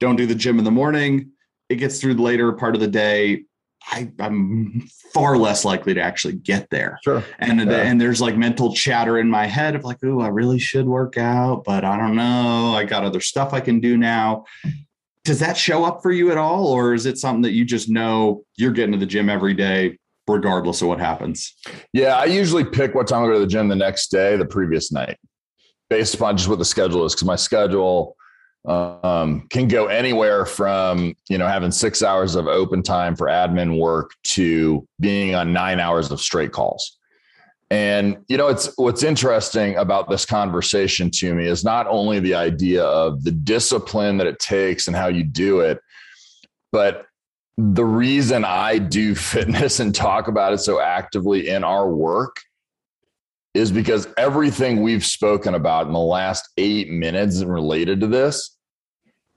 [0.00, 1.30] don't do the gym in the morning,
[1.68, 3.44] it gets through the later part of the day.
[3.90, 6.98] I, am far less likely to actually get there.
[7.04, 7.24] Sure.
[7.38, 7.76] And yeah.
[7.76, 11.18] and there's like mental chatter in my head of like, oh, I really should work
[11.18, 12.74] out, but I don't know.
[12.74, 14.44] I got other stuff I can do now.
[15.24, 17.88] Does that show up for you at all, or is it something that you just
[17.88, 21.54] know you're getting to the gym every day, regardless of what happens?
[21.92, 24.44] Yeah, I usually pick what time I go to the gym the next day, the
[24.44, 25.16] previous night,
[25.88, 27.14] based upon just what the schedule is.
[27.14, 28.16] Because my schedule
[28.66, 33.78] um, can go anywhere from you know having six hours of open time for admin
[33.78, 36.98] work to being on nine hours of straight calls.
[37.70, 42.34] And you know, it's what's interesting about this conversation to me is not only the
[42.34, 45.80] idea of the discipline that it takes and how you do it,
[46.72, 47.06] but
[47.56, 52.36] the reason I do fitness and talk about it so actively in our work
[53.54, 58.53] is because everything we've spoken about in the last eight minutes related to this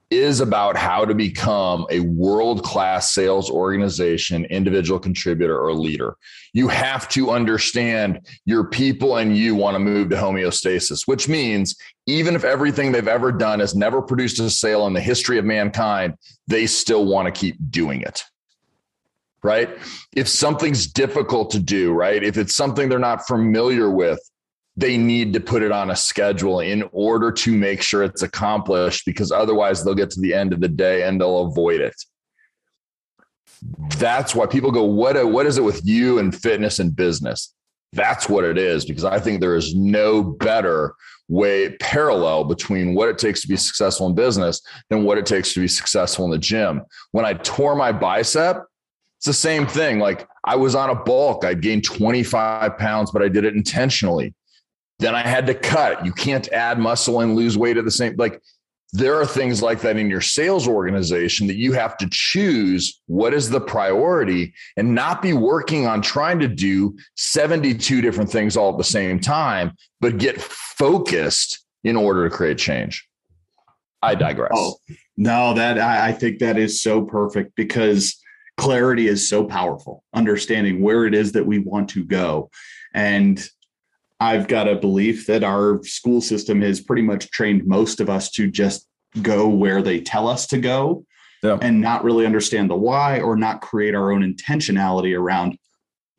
[0.09, 6.15] is about how to become a world class sales organization, individual contributor, or leader.
[6.53, 11.75] You have to understand your people and you want to move to homeostasis, which means
[12.05, 15.45] even if everything they've ever done has never produced a sale in the history of
[15.45, 16.13] mankind,
[16.47, 18.23] they still want to keep doing it.
[19.43, 19.69] Right?
[20.15, 22.23] If something's difficult to do, right?
[22.23, 24.19] If it's something they're not familiar with,
[24.77, 29.05] they need to put it on a schedule in order to make sure it's accomplished
[29.07, 31.95] because otherwise they'll get to the end of the day and they'll avoid it.
[33.97, 37.55] That's why people go what what is it with you and fitness and business?
[37.93, 40.93] That's what it is because i think there is no better
[41.29, 45.53] way parallel between what it takes to be successful in business than what it takes
[45.53, 46.83] to be successful in the gym.
[47.13, 48.63] When i tore my bicep
[49.17, 49.97] it's the same thing.
[49.97, 51.43] Like i was on a bulk.
[51.43, 54.35] I gained 25 pounds but i did it intentionally
[54.99, 56.05] then I had to cut.
[56.05, 58.41] You can't add muscle and lose weight at the same like
[58.93, 63.33] there are things like that in your sales organization that you have to choose what
[63.33, 68.71] is the priority and not be working on trying to do 72 different things all
[68.71, 73.05] at the same time, but get focused in order to create change.
[74.01, 74.51] I digress.
[74.55, 74.77] Oh,
[75.17, 78.17] no, that I, I think that is so perfect because
[78.55, 82.49] clarity is so powerful, understanding where it is that we want to go.
[82.93, 83.45] And
[84.19, 88.31] I've got a belief that our school system has pretty much trained most of us
[88.31, 88.87] to just
[89.21, 91.05] go where they tell us to go
[91.43, 91.57] yeah.
[91.61, 95.57] and not really understand the why or not create our own intentionality around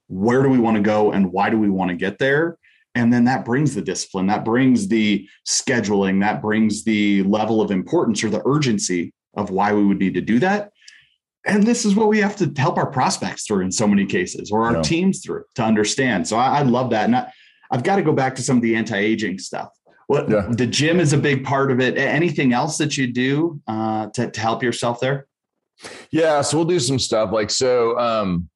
[0.08, 2.56] where do we want to go and why do we want to get there
[2.94, 7.70] and then that brings the discipline that brings the scheduling that brings the level of
[7.70, 10.70] importance or the urgency of why we would need to do that
[11.46, 14.50] and this is what we have to help our prospects through in so many cases
[14.50, 14.82] or our yeah.
[14.82, 17.30] teams through to understand so I, I love that and I,
[17.70, 19.70] I've got to go back to some of the anti-aging stuff.
[20.07, 20.46] What yeah.
[20.50, 21.98] the gym is a big part of it.
[21.98, 25.26] Anything else that you do uh, to, to help yourself there?
[26.11, 27.98] Yeah, so we'll do some stuff like so.
[27.98, 28.48] Um,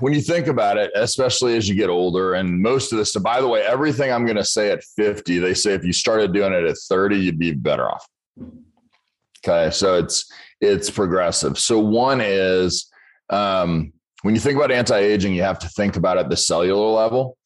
[0.00, 3.20] when you think about it, especially as you get older, and most of this, so
[3.20, 6.32] by the way, everything I'm going to say at 50, they say if you started
[6.32, 8.06] doing it at 30, you'd be better off.
[9.46, 10.30] Okay, so it's
[10.60, 11.58] it's progressive.
[11.58, 12.90] So one is
[13.30, 16.88] um, when you think about anti-aging, you have to think about it at the cellular
[16.88, 17.36] level.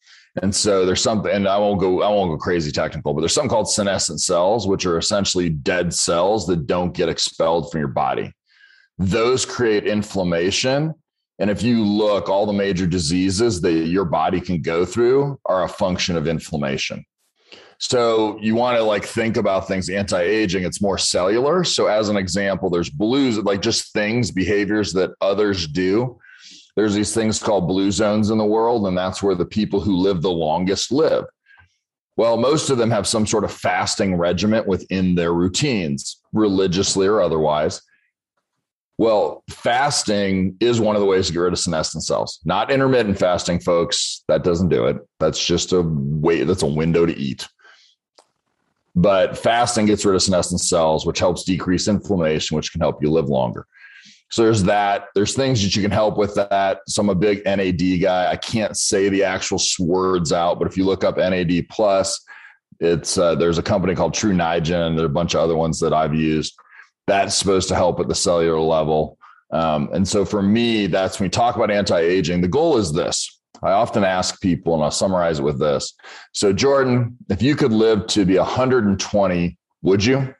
[0.41, 3.33] And so there's something, and I won't go, I won't go crazy technical, but there's
[3.33, 7.89] something called senescent cells, which are essentially dead cells that don't get expelled from your
[7.89, 8.31] body.
[8.97, 10.93] Those create inflammation.
[11.39, 15.63] And if you look, all the major diseases that your body can go through are
[15.63, 17.03] a function of inflammation.
[17.79, 21.63] So you want to like think about things anti-aging, it's more cellular.
[21.63, 26.19] So as an example, there's blues, like just things, behaviors that others do
[26.75, 29.95] there's these things called blue zones in the world, and that's where the people who
[29.95, 31.25] live the longest live.
[32.15, 37.21] Well, most of them have some sort of fasting regimen within their routines, religiously or
[37.21, 37.81] otherwise.
[38.97, 42.39] Well, fasting is one of the ways to get rid of senescent cells.
[42.43, 44.25] Not intermittent fasting, folks.
[44.27, 44.97] That doesn't do it.
[45.21, 47.47] That's just a way, that's a window to eat.
[48.95, 53.09] But fasting gets rid of senescent cells, which helps decrease inflammation, which can help you
[53.09, 53.65] live longer.
[54.31, 55.05] So there's that.
[55.15, 56.81] There's things that you can help with that.
[56.87, 58.31] So I'm a big NAD guy.
[58.31, 62.23] I can't say the actual words out, but if you look up NAD plus,
[62.79, 64.95] it's uh, there's a company called Tru Niagen.
[64.95, 66.55] there are a bunch of other ones that I've used.
[67.07, 69.17] That's supposed to help at the cellular level.
[69.51, 72.41] Um, and so for me, that's when we talk about anti-aging.
[72.41, 73.39] The goal is this.
[73.63, 75.95] I often ask people, and I'll summarize it with this.
[76.33, 80.33] So, Jordan, if you could live to be 120, would you?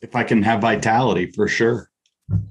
[0.00, 1.89] If I can have vitality, for sure.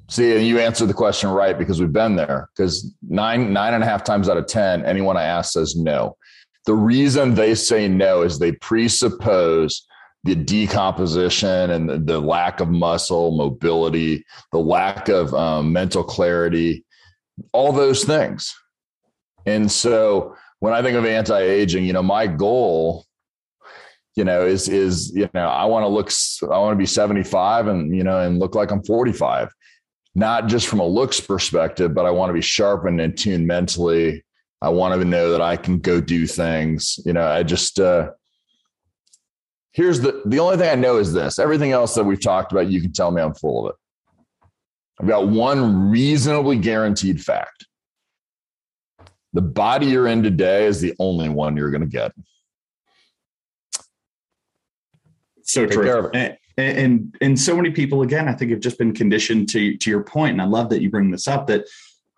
[0.09, 2.49] See, and you answered the question right because we've been there.
[2.55, 6.17] Because nine, nine and a half times out of 10, anyone I ask says no.
[6.65, 9.85] The reason they say no is they presuppose
[10.23, 16.83] the decomposition and the, the lack of muscle mobility, the lack of um, mental clarity,
[17.53, 18.53] all those things.
[19.45, 23.05] And so when I think of anti-aging, you know, my goal,
[24.15, 26.11] you know, is is you know, I want to look,
[26.51, 29.53] I want to be 75 and you know, and look like I'm 45,
[30.15, 34.23] not just from a looks perspective, but I want to be sharpened and tuned mentally.
[34.61, 36.99] I want to know that I can go do things.
[37.05, 38.11] You know, I just uh,
[39.71, 41.39] here's the the only thing I know is this.
[41.39, 43.75] Everything else that we've talked about, you can tell me I'm full of it.
[44.99, 47.65] I've got one reasonably guaranteed fact.
[49.31, 52.11] The body you're in today is the only one you're going to get.
[55.43, 56.09] So Take Tru.
[56.13, 59.89] And, and and so many people again, I think have just been conditioned to to
[59.89, 61.47] your point, and I love that you bring this up.
[61.47, 61.65] That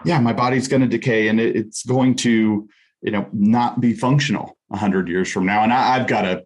[0.06, 2.68] yeah, my body's going to decay, and it, it's going to
[3.02, 5.64] you know not be functional hundred years from now.
[5.64, 6.46] And I, I've got a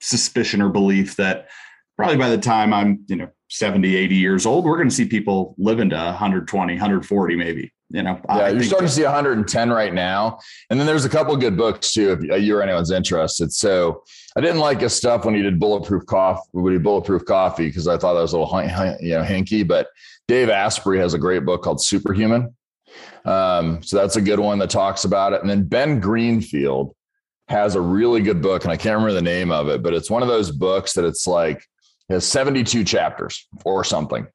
[0.00, 1.48] suspicion or belief that
[1.96, 5.06] probably by the time I'm you know 70, 80 years old, we're going to see
[5.06, 7.72] people living to 120, 140, maybe.
[7.90, 8.92] You know, yeah, I you're starting that.
[8.92, 10.40] to see 110 right now.
[10.70, 13.52] And then there's a couple good books too, if you or anyone's interested.
[13.52, 14.02] So
[14.36, 17.86] I didn't like his stuff when he did bulletproof coffee, when he bulletproof coffee, because
[17.86, 18.60] I thought that was a little,
[19.00, 19.66] you know, hinky.
[19.66, 19.88] But
[20.26, 22.54] Dave Asprey has a great book called Superhuman.
[23.24, 25.40] Um, so that's a good one that talks about it.
[25.40, 26.94] And then Ben Greenfield
[27.48, 30.10] has a really good book, and I can't remember the name of it, but it's
[30.10, 31.64] one of those books that it's like
[32.08, 34.26] has 72 chapters or something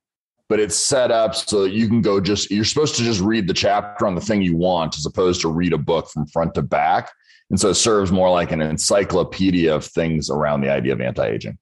[0.51, 3.47] but it's set up so that you can go just you're supposed to just read
[3.47, 6.53] the chapter on the thing you want as opposed to read a book from front
[6.53, 7.09] to back
[7.49, 11.57] and so it serves more like an encyclopedia of things around the idea of anti-aging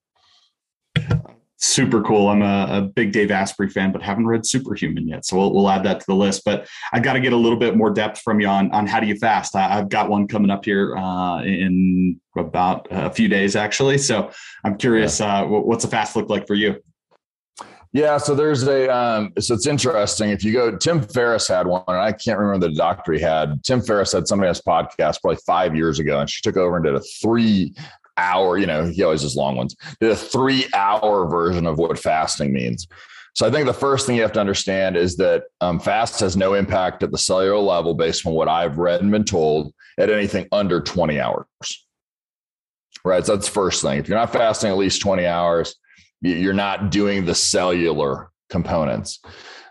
[1.62, 2.30] super cool.
[2.30, 5.25] I'm a, a, big Dave Asprey fan, but haven't read Superhuman yet.
[5.25, 6.45] So we'll, we'll add that to the list.
[6.45, 9.02] But I got to get a little bit more depth from you on, on how
[9.02, 9.58] do you fast.
[9.58, 13.97] I, have got one coming up here uh, in about a few days, actually.
[13.97, 14.32] So
[14.63, 15.41] I'm curious, yeah.
[15.41, 16.82] uh, what's a fast look like for you?
[17.91, 20.30] Yeah, so there's a um, so it's interesting.
[20.30, 23.63] If you go, Tim Ferriss had one, and I can't remember the doctor he had.
[23.63, 26.75] Tim Ferriss had somebody on his podcast probably five years ago, and she took over
[26.75, 27.73] and did a three
[28.19, 31.97] hour, you know, he always does long ones, did a three hour version of what
[31.97, 32.88] fasting means.
[33.34, 36.36] So I think the first thing you have to understand is that um, fast has
[36.36, 40.10] no impact at the cellular level based on what I've read and been told at
[40.10, 41.45] anything under 20 hours.
[43.06, 43.25] Right.
[43.25, 43.97] So that's the first thing.
[43.97, 45.75] If you're not fasting at least 20 hours,
[46.21, 49.19] you're not doing the cellular components.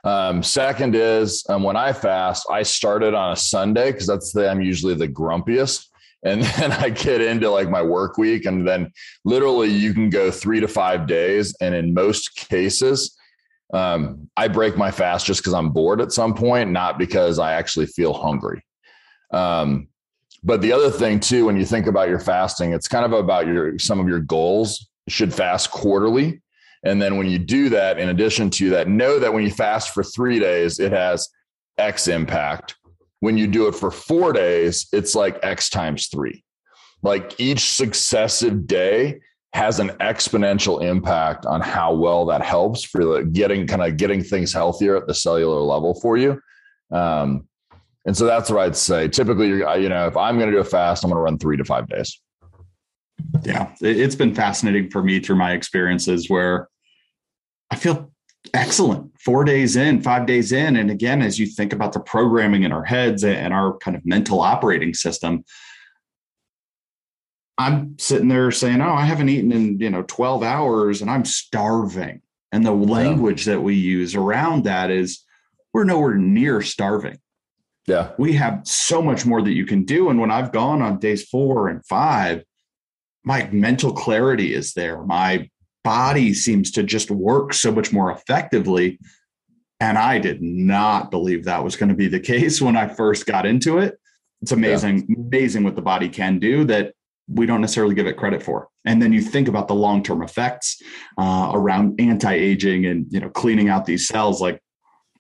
[0.05, 4.49] Um, second is um, when I fast, I started on a Sunday because that's the
[4.49, 5.89] I'm usually the grumpiest
[6.23, 8.93] and then I get into like my work week, and then
[9.25, 13.17] literally you can go three to five days, and in most cases,
[13.73, 17.53] um, I break my fast just because I'm bored at some point, not because I
[17.53, 18.65] actually feel hungry.
[19.33, 19.89] Um,
[20.43, 23.47] but the other thing too, when you think about your fasting, it's kind of about
[23.47, 24.89] your some of your goals.
[25.09, 26.41] Should fast quarterly,
[26.85, 29.95] and then when you do that, in addition to that, know that when you fast
[29.95, 31.29] for three days, it has
[31.79, 32.77] X impact
[33.21, 36.45] when you do it for four days, it's like X times three.
[37.03, 39.21] Like each successive day
[39.55, 44.23] has an exponential impact on how well that helps for the getting kind of getting
[44.23, 46.41] things healthier at the cellular level for you.
[46.91, 47.49] Um,
[48.05, 49.09] and so that's what I'd say.
[49.09, 51.57] Typically, you know, if I'm going to do a fast, I'm going to run three
[51.57, 52.21] to five days.
[53.45, 56.69] Yeah, it's been fascinating for me through my experiences where
[57.71, 58.13] I feel
[58.55, 60.77] excellent four days in five days in.
[60.77, 64.05] And again as you think about the programming in our heads and our kind of
[64.07, 65.45] mental operating system
[67.59, 71.25] i'm sitting there saying oh i haven't eaten in you know 12 hours and i'm
[71.25, 72.23] starving.
[72.51, 73.55] And the language yeah.
[73.55, 75.23] that we use around that is
[75.75, 77.19] we're nowhere near starving.
[77.87, 78.13] Yeah.
[78.17, 80.09] We have so much more that you can do.
[80.09, 82.45] And when i've gone on days four and five
[83.29, 85.47] my mental clarity is there my
[85.85, 88.99] body seems to just work so much more effectively.
[89.81, 93.27] And I did not believe that was going to be the case when I first
[93.27, 93.99] got into it.
[94.41, 95.17] It's amazing, yeah.
[95.19, 96.95] amazing what the body can do that
[97.29, 98.69] we don't necessarily give it credit for.
[98.87, 100.81] And then you think about the long-term effects
[101.19, 104.61] uh, around anti-aging and you know cleaning out these cells, like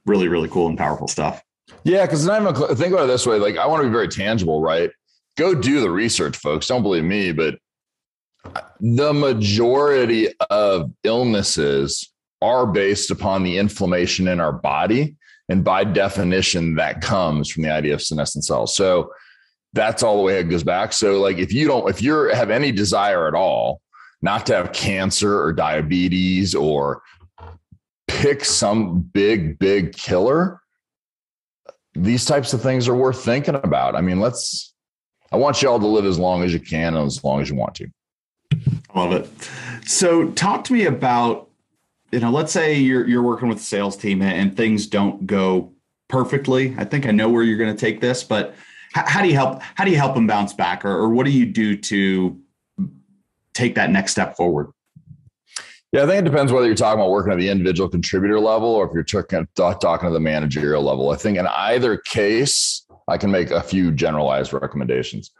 [0.06, 1.42] really, really cool and powerful stuff.
[1.84, 4.08] Yeah, because I'm a, think about it this way: like I want to be very
[4.08, 4.90] tangible, right?
[5.36, 6.66] Go do the research, folks.
[6.66, 7.58] Don't believe me, but
[8.80, 15.16] the majority of illnesses are based upon the inflammation in our body.
[15.48, 18.76] And by definition, that comes from the idea of senescent cells.
[18.76, 19.12] So
[19.72, 20.92] that's all the way it goes back.
[20.92, 23.80] So, like, if you don't, if you have any desire at all
[24.20, 27.02] not to have cancer or diabetes or
[28.08, 30.60] pick some big, big killer,
[31.94, 33.94] these types of things are worth thinking about.
[33.94, 34.74] I mean, let's,
[35.30, 37.48] I want you all to live as long as you can and as long as
[37.48, 37.88] you want to.
[38.98, 39.30] Love it.
[39.88, 41.48] So talk to me about,
[42.10, 45.72] you know, let's say you're you're working with a sales team and things don't go
[46.08, 46.74] perfectly.
[46.76, 48.56] I think I know where you're going to take this, but
[48.92, 51.26] how, how, do you help how do you help them bounce back or, or what
[51.26, 52.40] do you do to
[53.54, 54.72] take that next step forward?
[55.92, 58.68] Yeah, I think it depends whether you're talking about working at the individual contributor level
[58.68, 61.10] or if you're talking, uh, talking to the managerial level.
[61.10, 65.30] I think in either case, I can make a few generalized recommendations.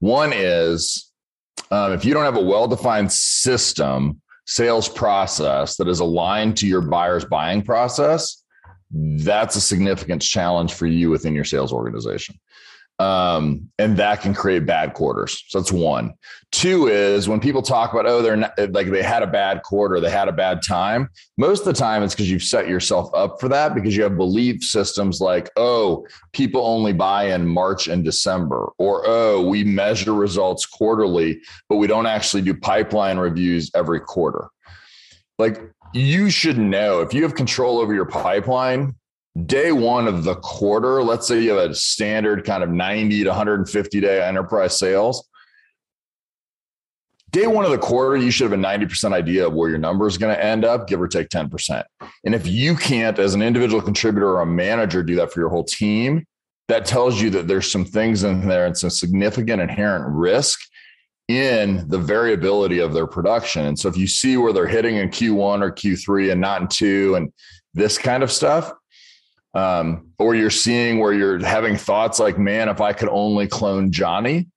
[0.00, 1.05] One is
[1.70, 6.66] um, if you don't have a well defined system, sales process that is aligned to
[6.66, 8.44] your buyer's buying process,
[8.90, 12.38] that's a significant challenge for you within your sales organization
[12.98, 15.44] um, and that can create bad quarters.
[15.48, 16.14] So that's one.
[16.50, 20.00] Two is when people talk about, oh, they're not, like they had a bad quarter,
[20.00, 21.10] they had a bad time.
[21.36, 24.16] Most of the time, it's because you've set yourself up for that because you have
[24.16, 30.14] belief systems like, oh, people only buy in March and December, or oh, we measure
[30.14, 34.48] results quarterly, but we don't actually do pipeline reviews every quarter.
[35.38, 35.60] Like
[35.92, 38.94] you should know if you have control over your pipeline,
[39.44, 43.28] day one of the quarter, let's say you have a standard kind of 90 to
[43.28, 45.28] 150 day enterprise sales.
[47.30, 50.06] Day one of the quarter, you should have a 90% idea of where your number
[50.06, 51.84] is going to end up, give or take 10%.
[52.24, 55.50] And if you can't, as an individual contributor or a manager, do that for your
[55.50, 56.24] whole team,
[56.68, 60.60] that tells you that there's some things in there and some significant inherent risk
[61.28, 63.66] in the variability of their production.
[63.66, 66.68] And so if you see where they're hitting in Q1 or Q3 and not in
[66.68, 67.32] two and
[67.74, 68.72] this kind of stuff,
[69.56, 73.90] um, or you're seeing where you're having thoughts like, man, if I could only clone
[73.90, 74.48] Johnny,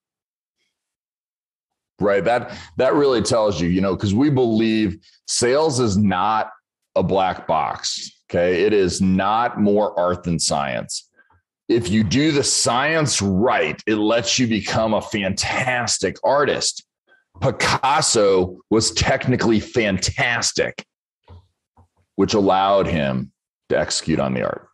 [2.01, 2.23] right?
[2.23, 6.51] That that really tells you, you know, because we believe sales is not
[6.95, 8.11] a black box.
[8.29, 11.09] Okay, it is not more art than science.
[11.69, 16.85] If you do the science right, it lets you become a fantastic artist.
[17.39, 20.83] Picasso was technically fantastic,
[22.17, 23.31] which allowed him
[23.69, 24.68] to execute on the art.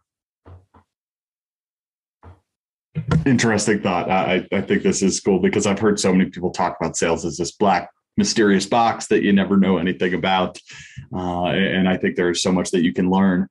[3.26, 4.10] Interesting thought.
[4.10, 7.26] I, I think this is cool because I've heard so many people talk about sales
[7.26, 10.58] as this black mysterious box that you never know anything about,
[11.14, 13.48] uh, and I think there's so much that you can learn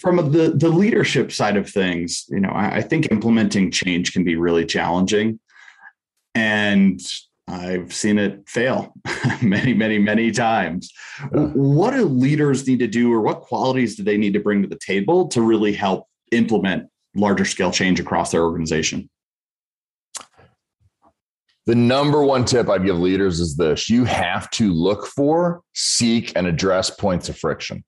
[0.00, 2.24] from the the leadership side of things.
[2.28, 5.38] You know, I, I think implementing change can be really challenging,
[6.34, 7.00] and
[7.48, 8.94] I've seen it fail
[9.42, 10.90] many, many, many times.
[11.30, 14.68] What do leaders need to do, or what qualities do they need to bring to
[14.68, 19.08] the table to really help implement larger scale change across their organization?
[21.66, 26.32] The number one tip I'd give leaders is this you have to look for, seek,
[26.36, 27.84] and address points of friction.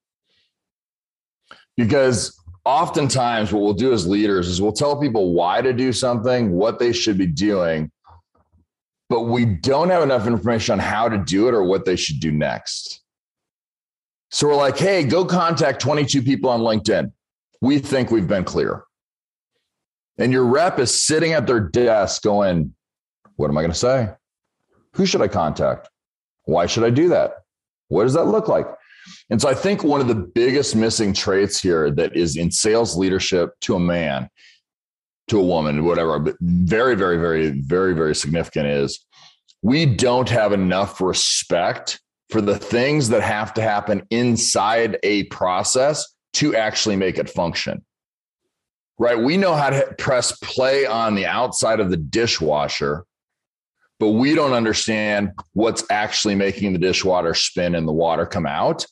[1.77, 6.53] Because oftentimes, what we'll do as leaders is we'll tell people why to do something,
[6.53, 7.91] what they should be doing,
[9.09, 12.21] but we don't have enough information on how to do it or what they should
[12.21, 13.03] do next.
[14.31, 17.13] So we're like, hey, go contact 22 people on LinkedIn.
[17.61, 18.85] We think we've been clear
[20.19, 22.75] and your rep is sitting at their desk going,
[23.37, 24.11] What am I going to say?
[24.95, 25.89] Who should I contact?
[26.45, 27.33] Why should I do that?
[27.89, 28.67] What does that look like?
[29.31, 32.97] And so I think one of the biggest missing traits here that is in sales
[32.97, 34.29] leadership to a man,
[35.29, 39.05] to a woman, whatever, but very, very, very, very, very significant is
[39.63, 42.01] we don't have enough respect
[42.31, 47.85] for the things that have to happen inside a process to actually make it function
[48.99, 49.19] right?
[49.19, 53.05] We know how to press play on the outside of the dishwasher,
[53.99, 58.87] but we don't understand what's actually making the dishwater spin and the water come out.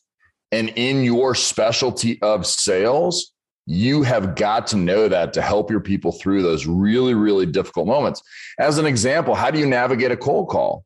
[0.51, 3.33] And in your specialty of sales,
[3.67, 7.87] you have got to know that to help your people through those really, really difficult
[7.87, 8.23] moments.
[8.59, 10.85] As an example, how do you navigate a cold call?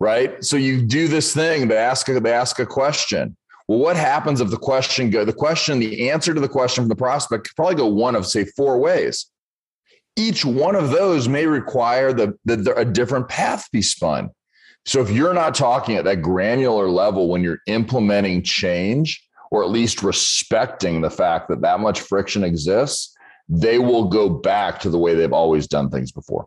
[0.00, 0.44] Right.
[0.44, 3.36] So you do this thing, they ask they ask a question.
[3.72, 6.90] Well, what happens if the question go the question, the answer to the question from
[6.90, 9.30] the prospect could probably go one of say four ways.
[10.14, 14.28] Each one of those may require the, that the, a different path be spun.
[14.84, 19.70] So if you're not talking at that granular level when you're implementing change, or at
[19.70, 23.16] least respecting the fact that that much friction exists,
[23.48, 26.46] they will go back to the way they've always done things before.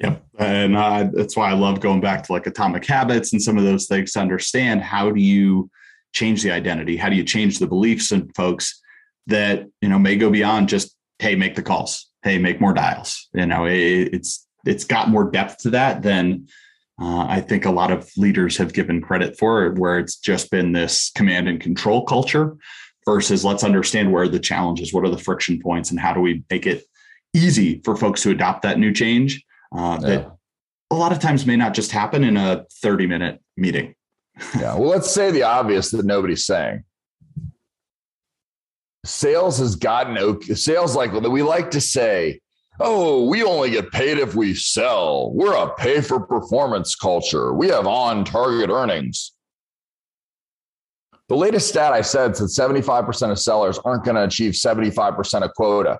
[0.00, 0.24] Yep.
[0.38, 3.64] And uh, that's why I love going back to like atomic habits and some of
[3.64, 5.70] those things to understand how do you
[6.12, 6.96] change the identity?
[6.96, 8.80] How do you change the beliefs in folks
[9.26, 13.28] that, you know, may go beyond just, hey, make the calls, hey, make more dials.
[13.34, 16.46] You know, it, it's it's got more depth to that than
[17.00, 20.72] uh, I think a lot of leaders have given credit for, where it's just been
[20.72, 22.56] this command and control culture
[23.06, 26.44] versus let's understand where the challenges, what are the friction points, and how do we
[26.50, 26.84] make it
[27.32, 29.42] easy for folks to adopt that new change
[29.72, 30.30] uh, that
[30.90, 33.94] a lot of times may not just happen in a 30 minute meeting.
[34.58, 34.74] yeah.
[34.74, 36.84] Well, let's say the obvious that nobody's saying.
[39.04, 40.54] Sales has gotten okay.
[40.54, 42.40] Sales like we like to say,
[42.80, 45.32] oh, we only get paid if we sell.
[45.32, 47.54] We're a pay for performance culture.
[47.54, 49.32] We have on target earnings.
[51.28, 55.54] The latest stat I said said 75% of sellers aren't going to achieve 75% of
[55.54, 55.98] quota.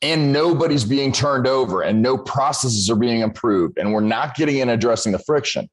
[0.00, 3.78] And nobody's being turned over and no processes are being improved.
[3.78, 5.68] And we're not getting in addressing the friction.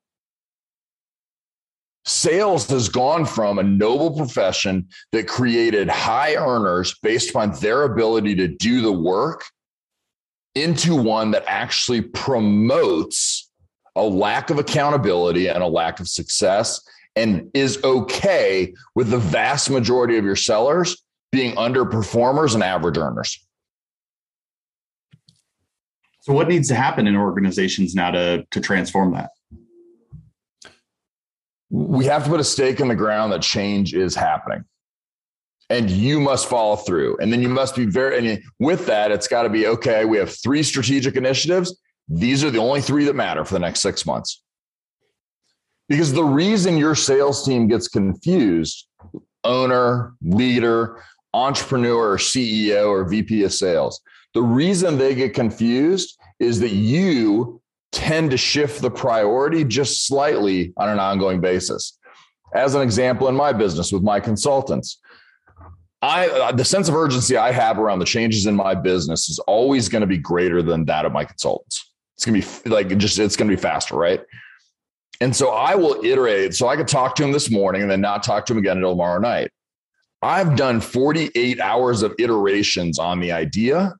[2.05, 8.35] Sales has gone from a noble profession that created high earners based upon their ability
[8.35, 9.43] to do the work
[10.53, 13.49] into one that actually promotes
[13.95, 16.81] a lack of accountability and a lack of success
[17.15, 23.44] and is okay with the vast majority of your sellers being underperformers and average earners.
[26.25, 29.29] So what needs to happen in organizations now to to transform that?
[31.69, 34.65] We have to put a stake in the ground that change is happening
[35.69, 37.17] and you must follow through.
[37.19, 40.03] And then you must be very, and with that, it's got to be okay.
[40.05, 41.79] We have three strategic initiatives.
[42.07, 44.41] These are the only three that matter for the next six months.
[45.87, 48.87] Because the reason your sales team gets confused,
[49.43, 51.03] owner, leader,
[51.35, 54.01] entrepreneur, or CEO, or VP of sales,
[54.35, 57.61] the reason they get confused is that you
[57.93, 61.97] tend to shift the priority just slightly on an ongoing basis.
[62.53, 64.99] As an example, in my business with my consultants,
[66.01, 69.39] I uh, the sense of urgency I have around the changes in my business is
[69.39, 71.89] always going to be greater than that of my consultants.
[72.15, 74.21] It's going to be like just it's going to be faster, right?
[75.21, 76.53] And so I will iterate.
[76.53, 78.77] So I could talk to him this morning and then not talk to him again
[78.77, 79.49] until tomorrow night.
[80.21, 83.93] I've done 48 hours of iterations on the idea.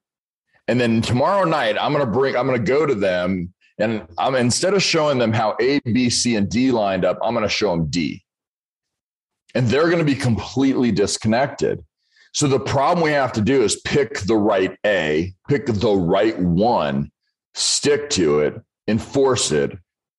[0.68, 4.74] And then tomorrow night, I'm to bring, I'm to go to them and I'm instead
[4.74, 7.88] of showing them how A, B, C, and D lined up, I'm to show them
[7.88, 8.24] D.
[9.54, 11.84] And they're to be completely disconnected.
[12.34, 16.38] So the problem we have to do is pick the right A, pick the right
[16.40, 17.12] one,
[17.54, 19.78] stick to it, enforce it,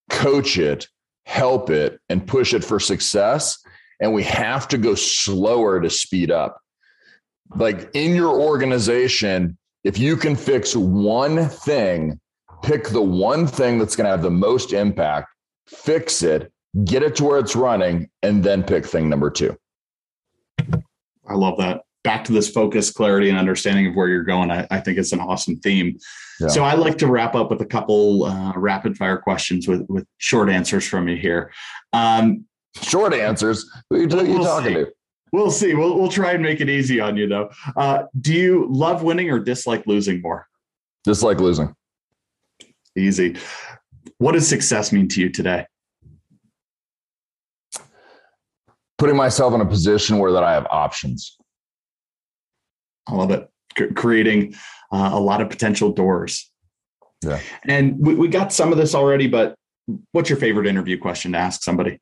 [0.09, 0.88] coach it,
[1.26, 3.59] help it, and push it for success.
[4.01, 6.61] And we have to go slower to speed up.
[7.55, 12.18] Like in your organization, if you can fix one thing,
[12.64, 15.28] pick the one thing that's going to have the most impact,
[15.68, 16.53] fix it,
[16.84, 19.57] get it to where it's running, and then pick thing number two.
[21.28, 24.66] I love that back to this focus, clarity, and understanding of where you're going, I,
[24.72, 25.97] I think it's an awesome theme.
[26.41, 26.49] Yeah.
[26.49, 30.05] So I like to wrap up with a couple uh, rapid fire questions with with
[30.18, 31.53] short answers from you here.
[31.93, 32.45] Um,
[32.82, 33.64] short answers.
[33.91, 34.74] Who are you, we'll talking see.
[34.74, 34.93] to?
[35.33, 35.74] We'll see.
[35.74, 37.51] We'll we'll try and make it easy on you though.
[37.77, 40.47] Uh, do you love winning or dislike losing more?
[41.05, 41.74] Dislike losing.
[42.97, 43.37] Easy.
[44.18, 45.66] What does success mean to you today?
[48.99, 51.37] Putting myself in a position where that I have options.
[53.07, 53.49] I love it.
[53.77, 54.55] C- creating
[54.91, 56.51] uh, a lot of potential doors.
[57.22, 57.41] Yeah.
[57.68, 59.55] And we, we got some of this already, but
[60.12, 61.99] what's your favorite interview question to ask somebody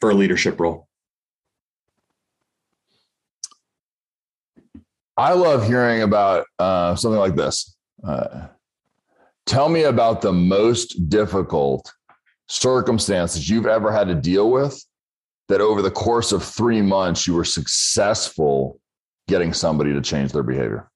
[0.00, 0.86] for a leadership role?
[5.16, 7.76] I love hearing about uh, something like this.
[8.06, 8.48] Uh,
[9.46, 11.90] tell me about the most difficult
[12.48, 14.84] circumstances you've ever had to deal with
[15.48, 18.78] that over the course of three months you were successful
[19.28, 20.90] getting somebody to change their behavior.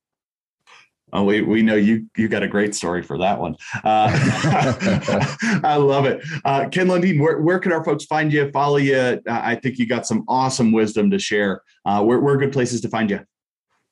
[1.12, 3.56] Oh, we, we know you you got a great story for that one.
[3.82, 4.10] Uh,
[5.64, 6.22] I love it.
[6.44, 8.96] Uh, Ken Lundin, where, where can our folks find you, follow you?
[8.96, 11.62] Uh, I think you got some awesome wisdom to share.
[11.84, 13.20] Uh, where, where are good places to find you?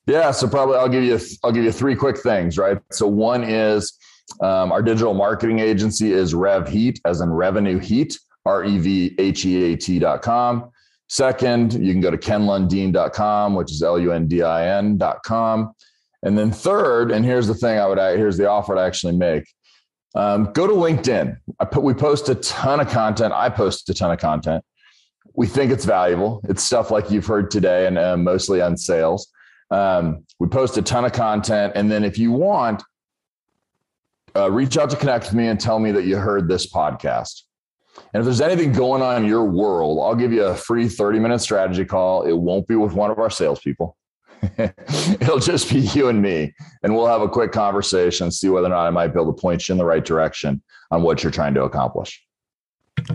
[0.09, 2.79] Yeah, so probably I'll give you I'll give you three quick things, right?
[2.91, 3.95] So one is
[4.41, 9.45] um, our digital marketing agency is RevHeat, as in revenue heat, R E V H
[9.45, 10.71] E A T dot com.
[11.09, 15.21] Second, you can go to kenlundin.com, which is L U N D I N dot
[15.21, 15.73] com.
[16.23, 19.15] And then third, and here's the thing I would, add, here's the offer I actually
[19.15, 19.43] make.
[20.15, 21.37] Um, go to LinkedIn.
[21.59, 23.31] I put, we post a ton of content.
[23.31, 24.63] I post a ton of content.
[25.35, 26.41] We think it's valuable.
[26.49, 29.31] It's stuff like you've heard today and uh, mostly on sales.
[29.71, 31.73] Um, we post a ton of content.
[31.75, 32.83] And then if you want,
[34.35, 37.43] uh, reach out to connect with me and tell me that you heard this podcast.
[38.13, 41.19] And if there's anything going on in your world, I'll give you a free 30
[41.19, 42.23] minute strategy call.
[42.23, 43.97] It won't be with one of our salespeople.
[44.57, 46.53] It'll just be you and me.
[46.83, 49.41] And we'll have a quick conversation, see whether or not I might be able to
[49.41, 50.61] point you in the right direction
[50.91, 52.23] on what you're trying to accomplish.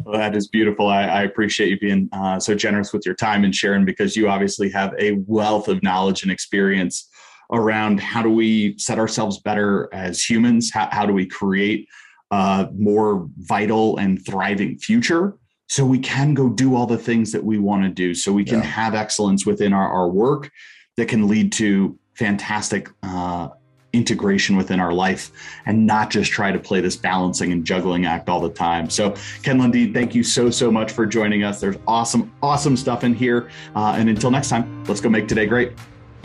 [0.05, 0.89] Well, that is beautiful.
[0.89, 4.29] I, I appreciate you being uh, so generous with your time and sharing because you
[4.29, 7.09] obviously have a wealth of knowledge and experience
[7.53, 10.71] around how do we set ourselves better as humans?
[10.73, 11.89] How, how do we create
[12.31, 15.37] a more vital and thriving future
[15.69, 18.45] so we can go do all the things that we want to do so we
[18.45, 18.65] can yeah.
[18.65, 20.51] have excellence within our, our work
[20.97, 23.49] that can lead to fantastic uh,
[23.95, 25.31] integration within our life
[25.67, 28.91] and not just try to play this balancing and juggling act all the time.
[28.91, 31.61] So, Ken Lundin, thank you so, so much for joining us.
[31.61, 33.51] There's awesome, awesome stuff in here.
[33.75, 35.73] Uh, and until next time, let's go make today great.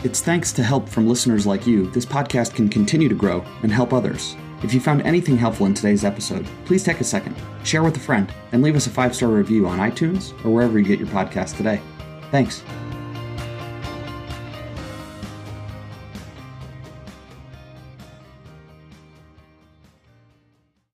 [0.02, 3.70] It's thanks to help from listeners like you, this podcast can continue to grow and
[3.70, 4.34] help others.
[4.62, 8.00] If you found anything helpful in today's episode, please take a second, share with a
[8.00, 11.08] friend, and leave us a five star review on iTunes or wherever you get your
[11.08, 11.80] podcast today.
[12.30, 12.62] Thanks.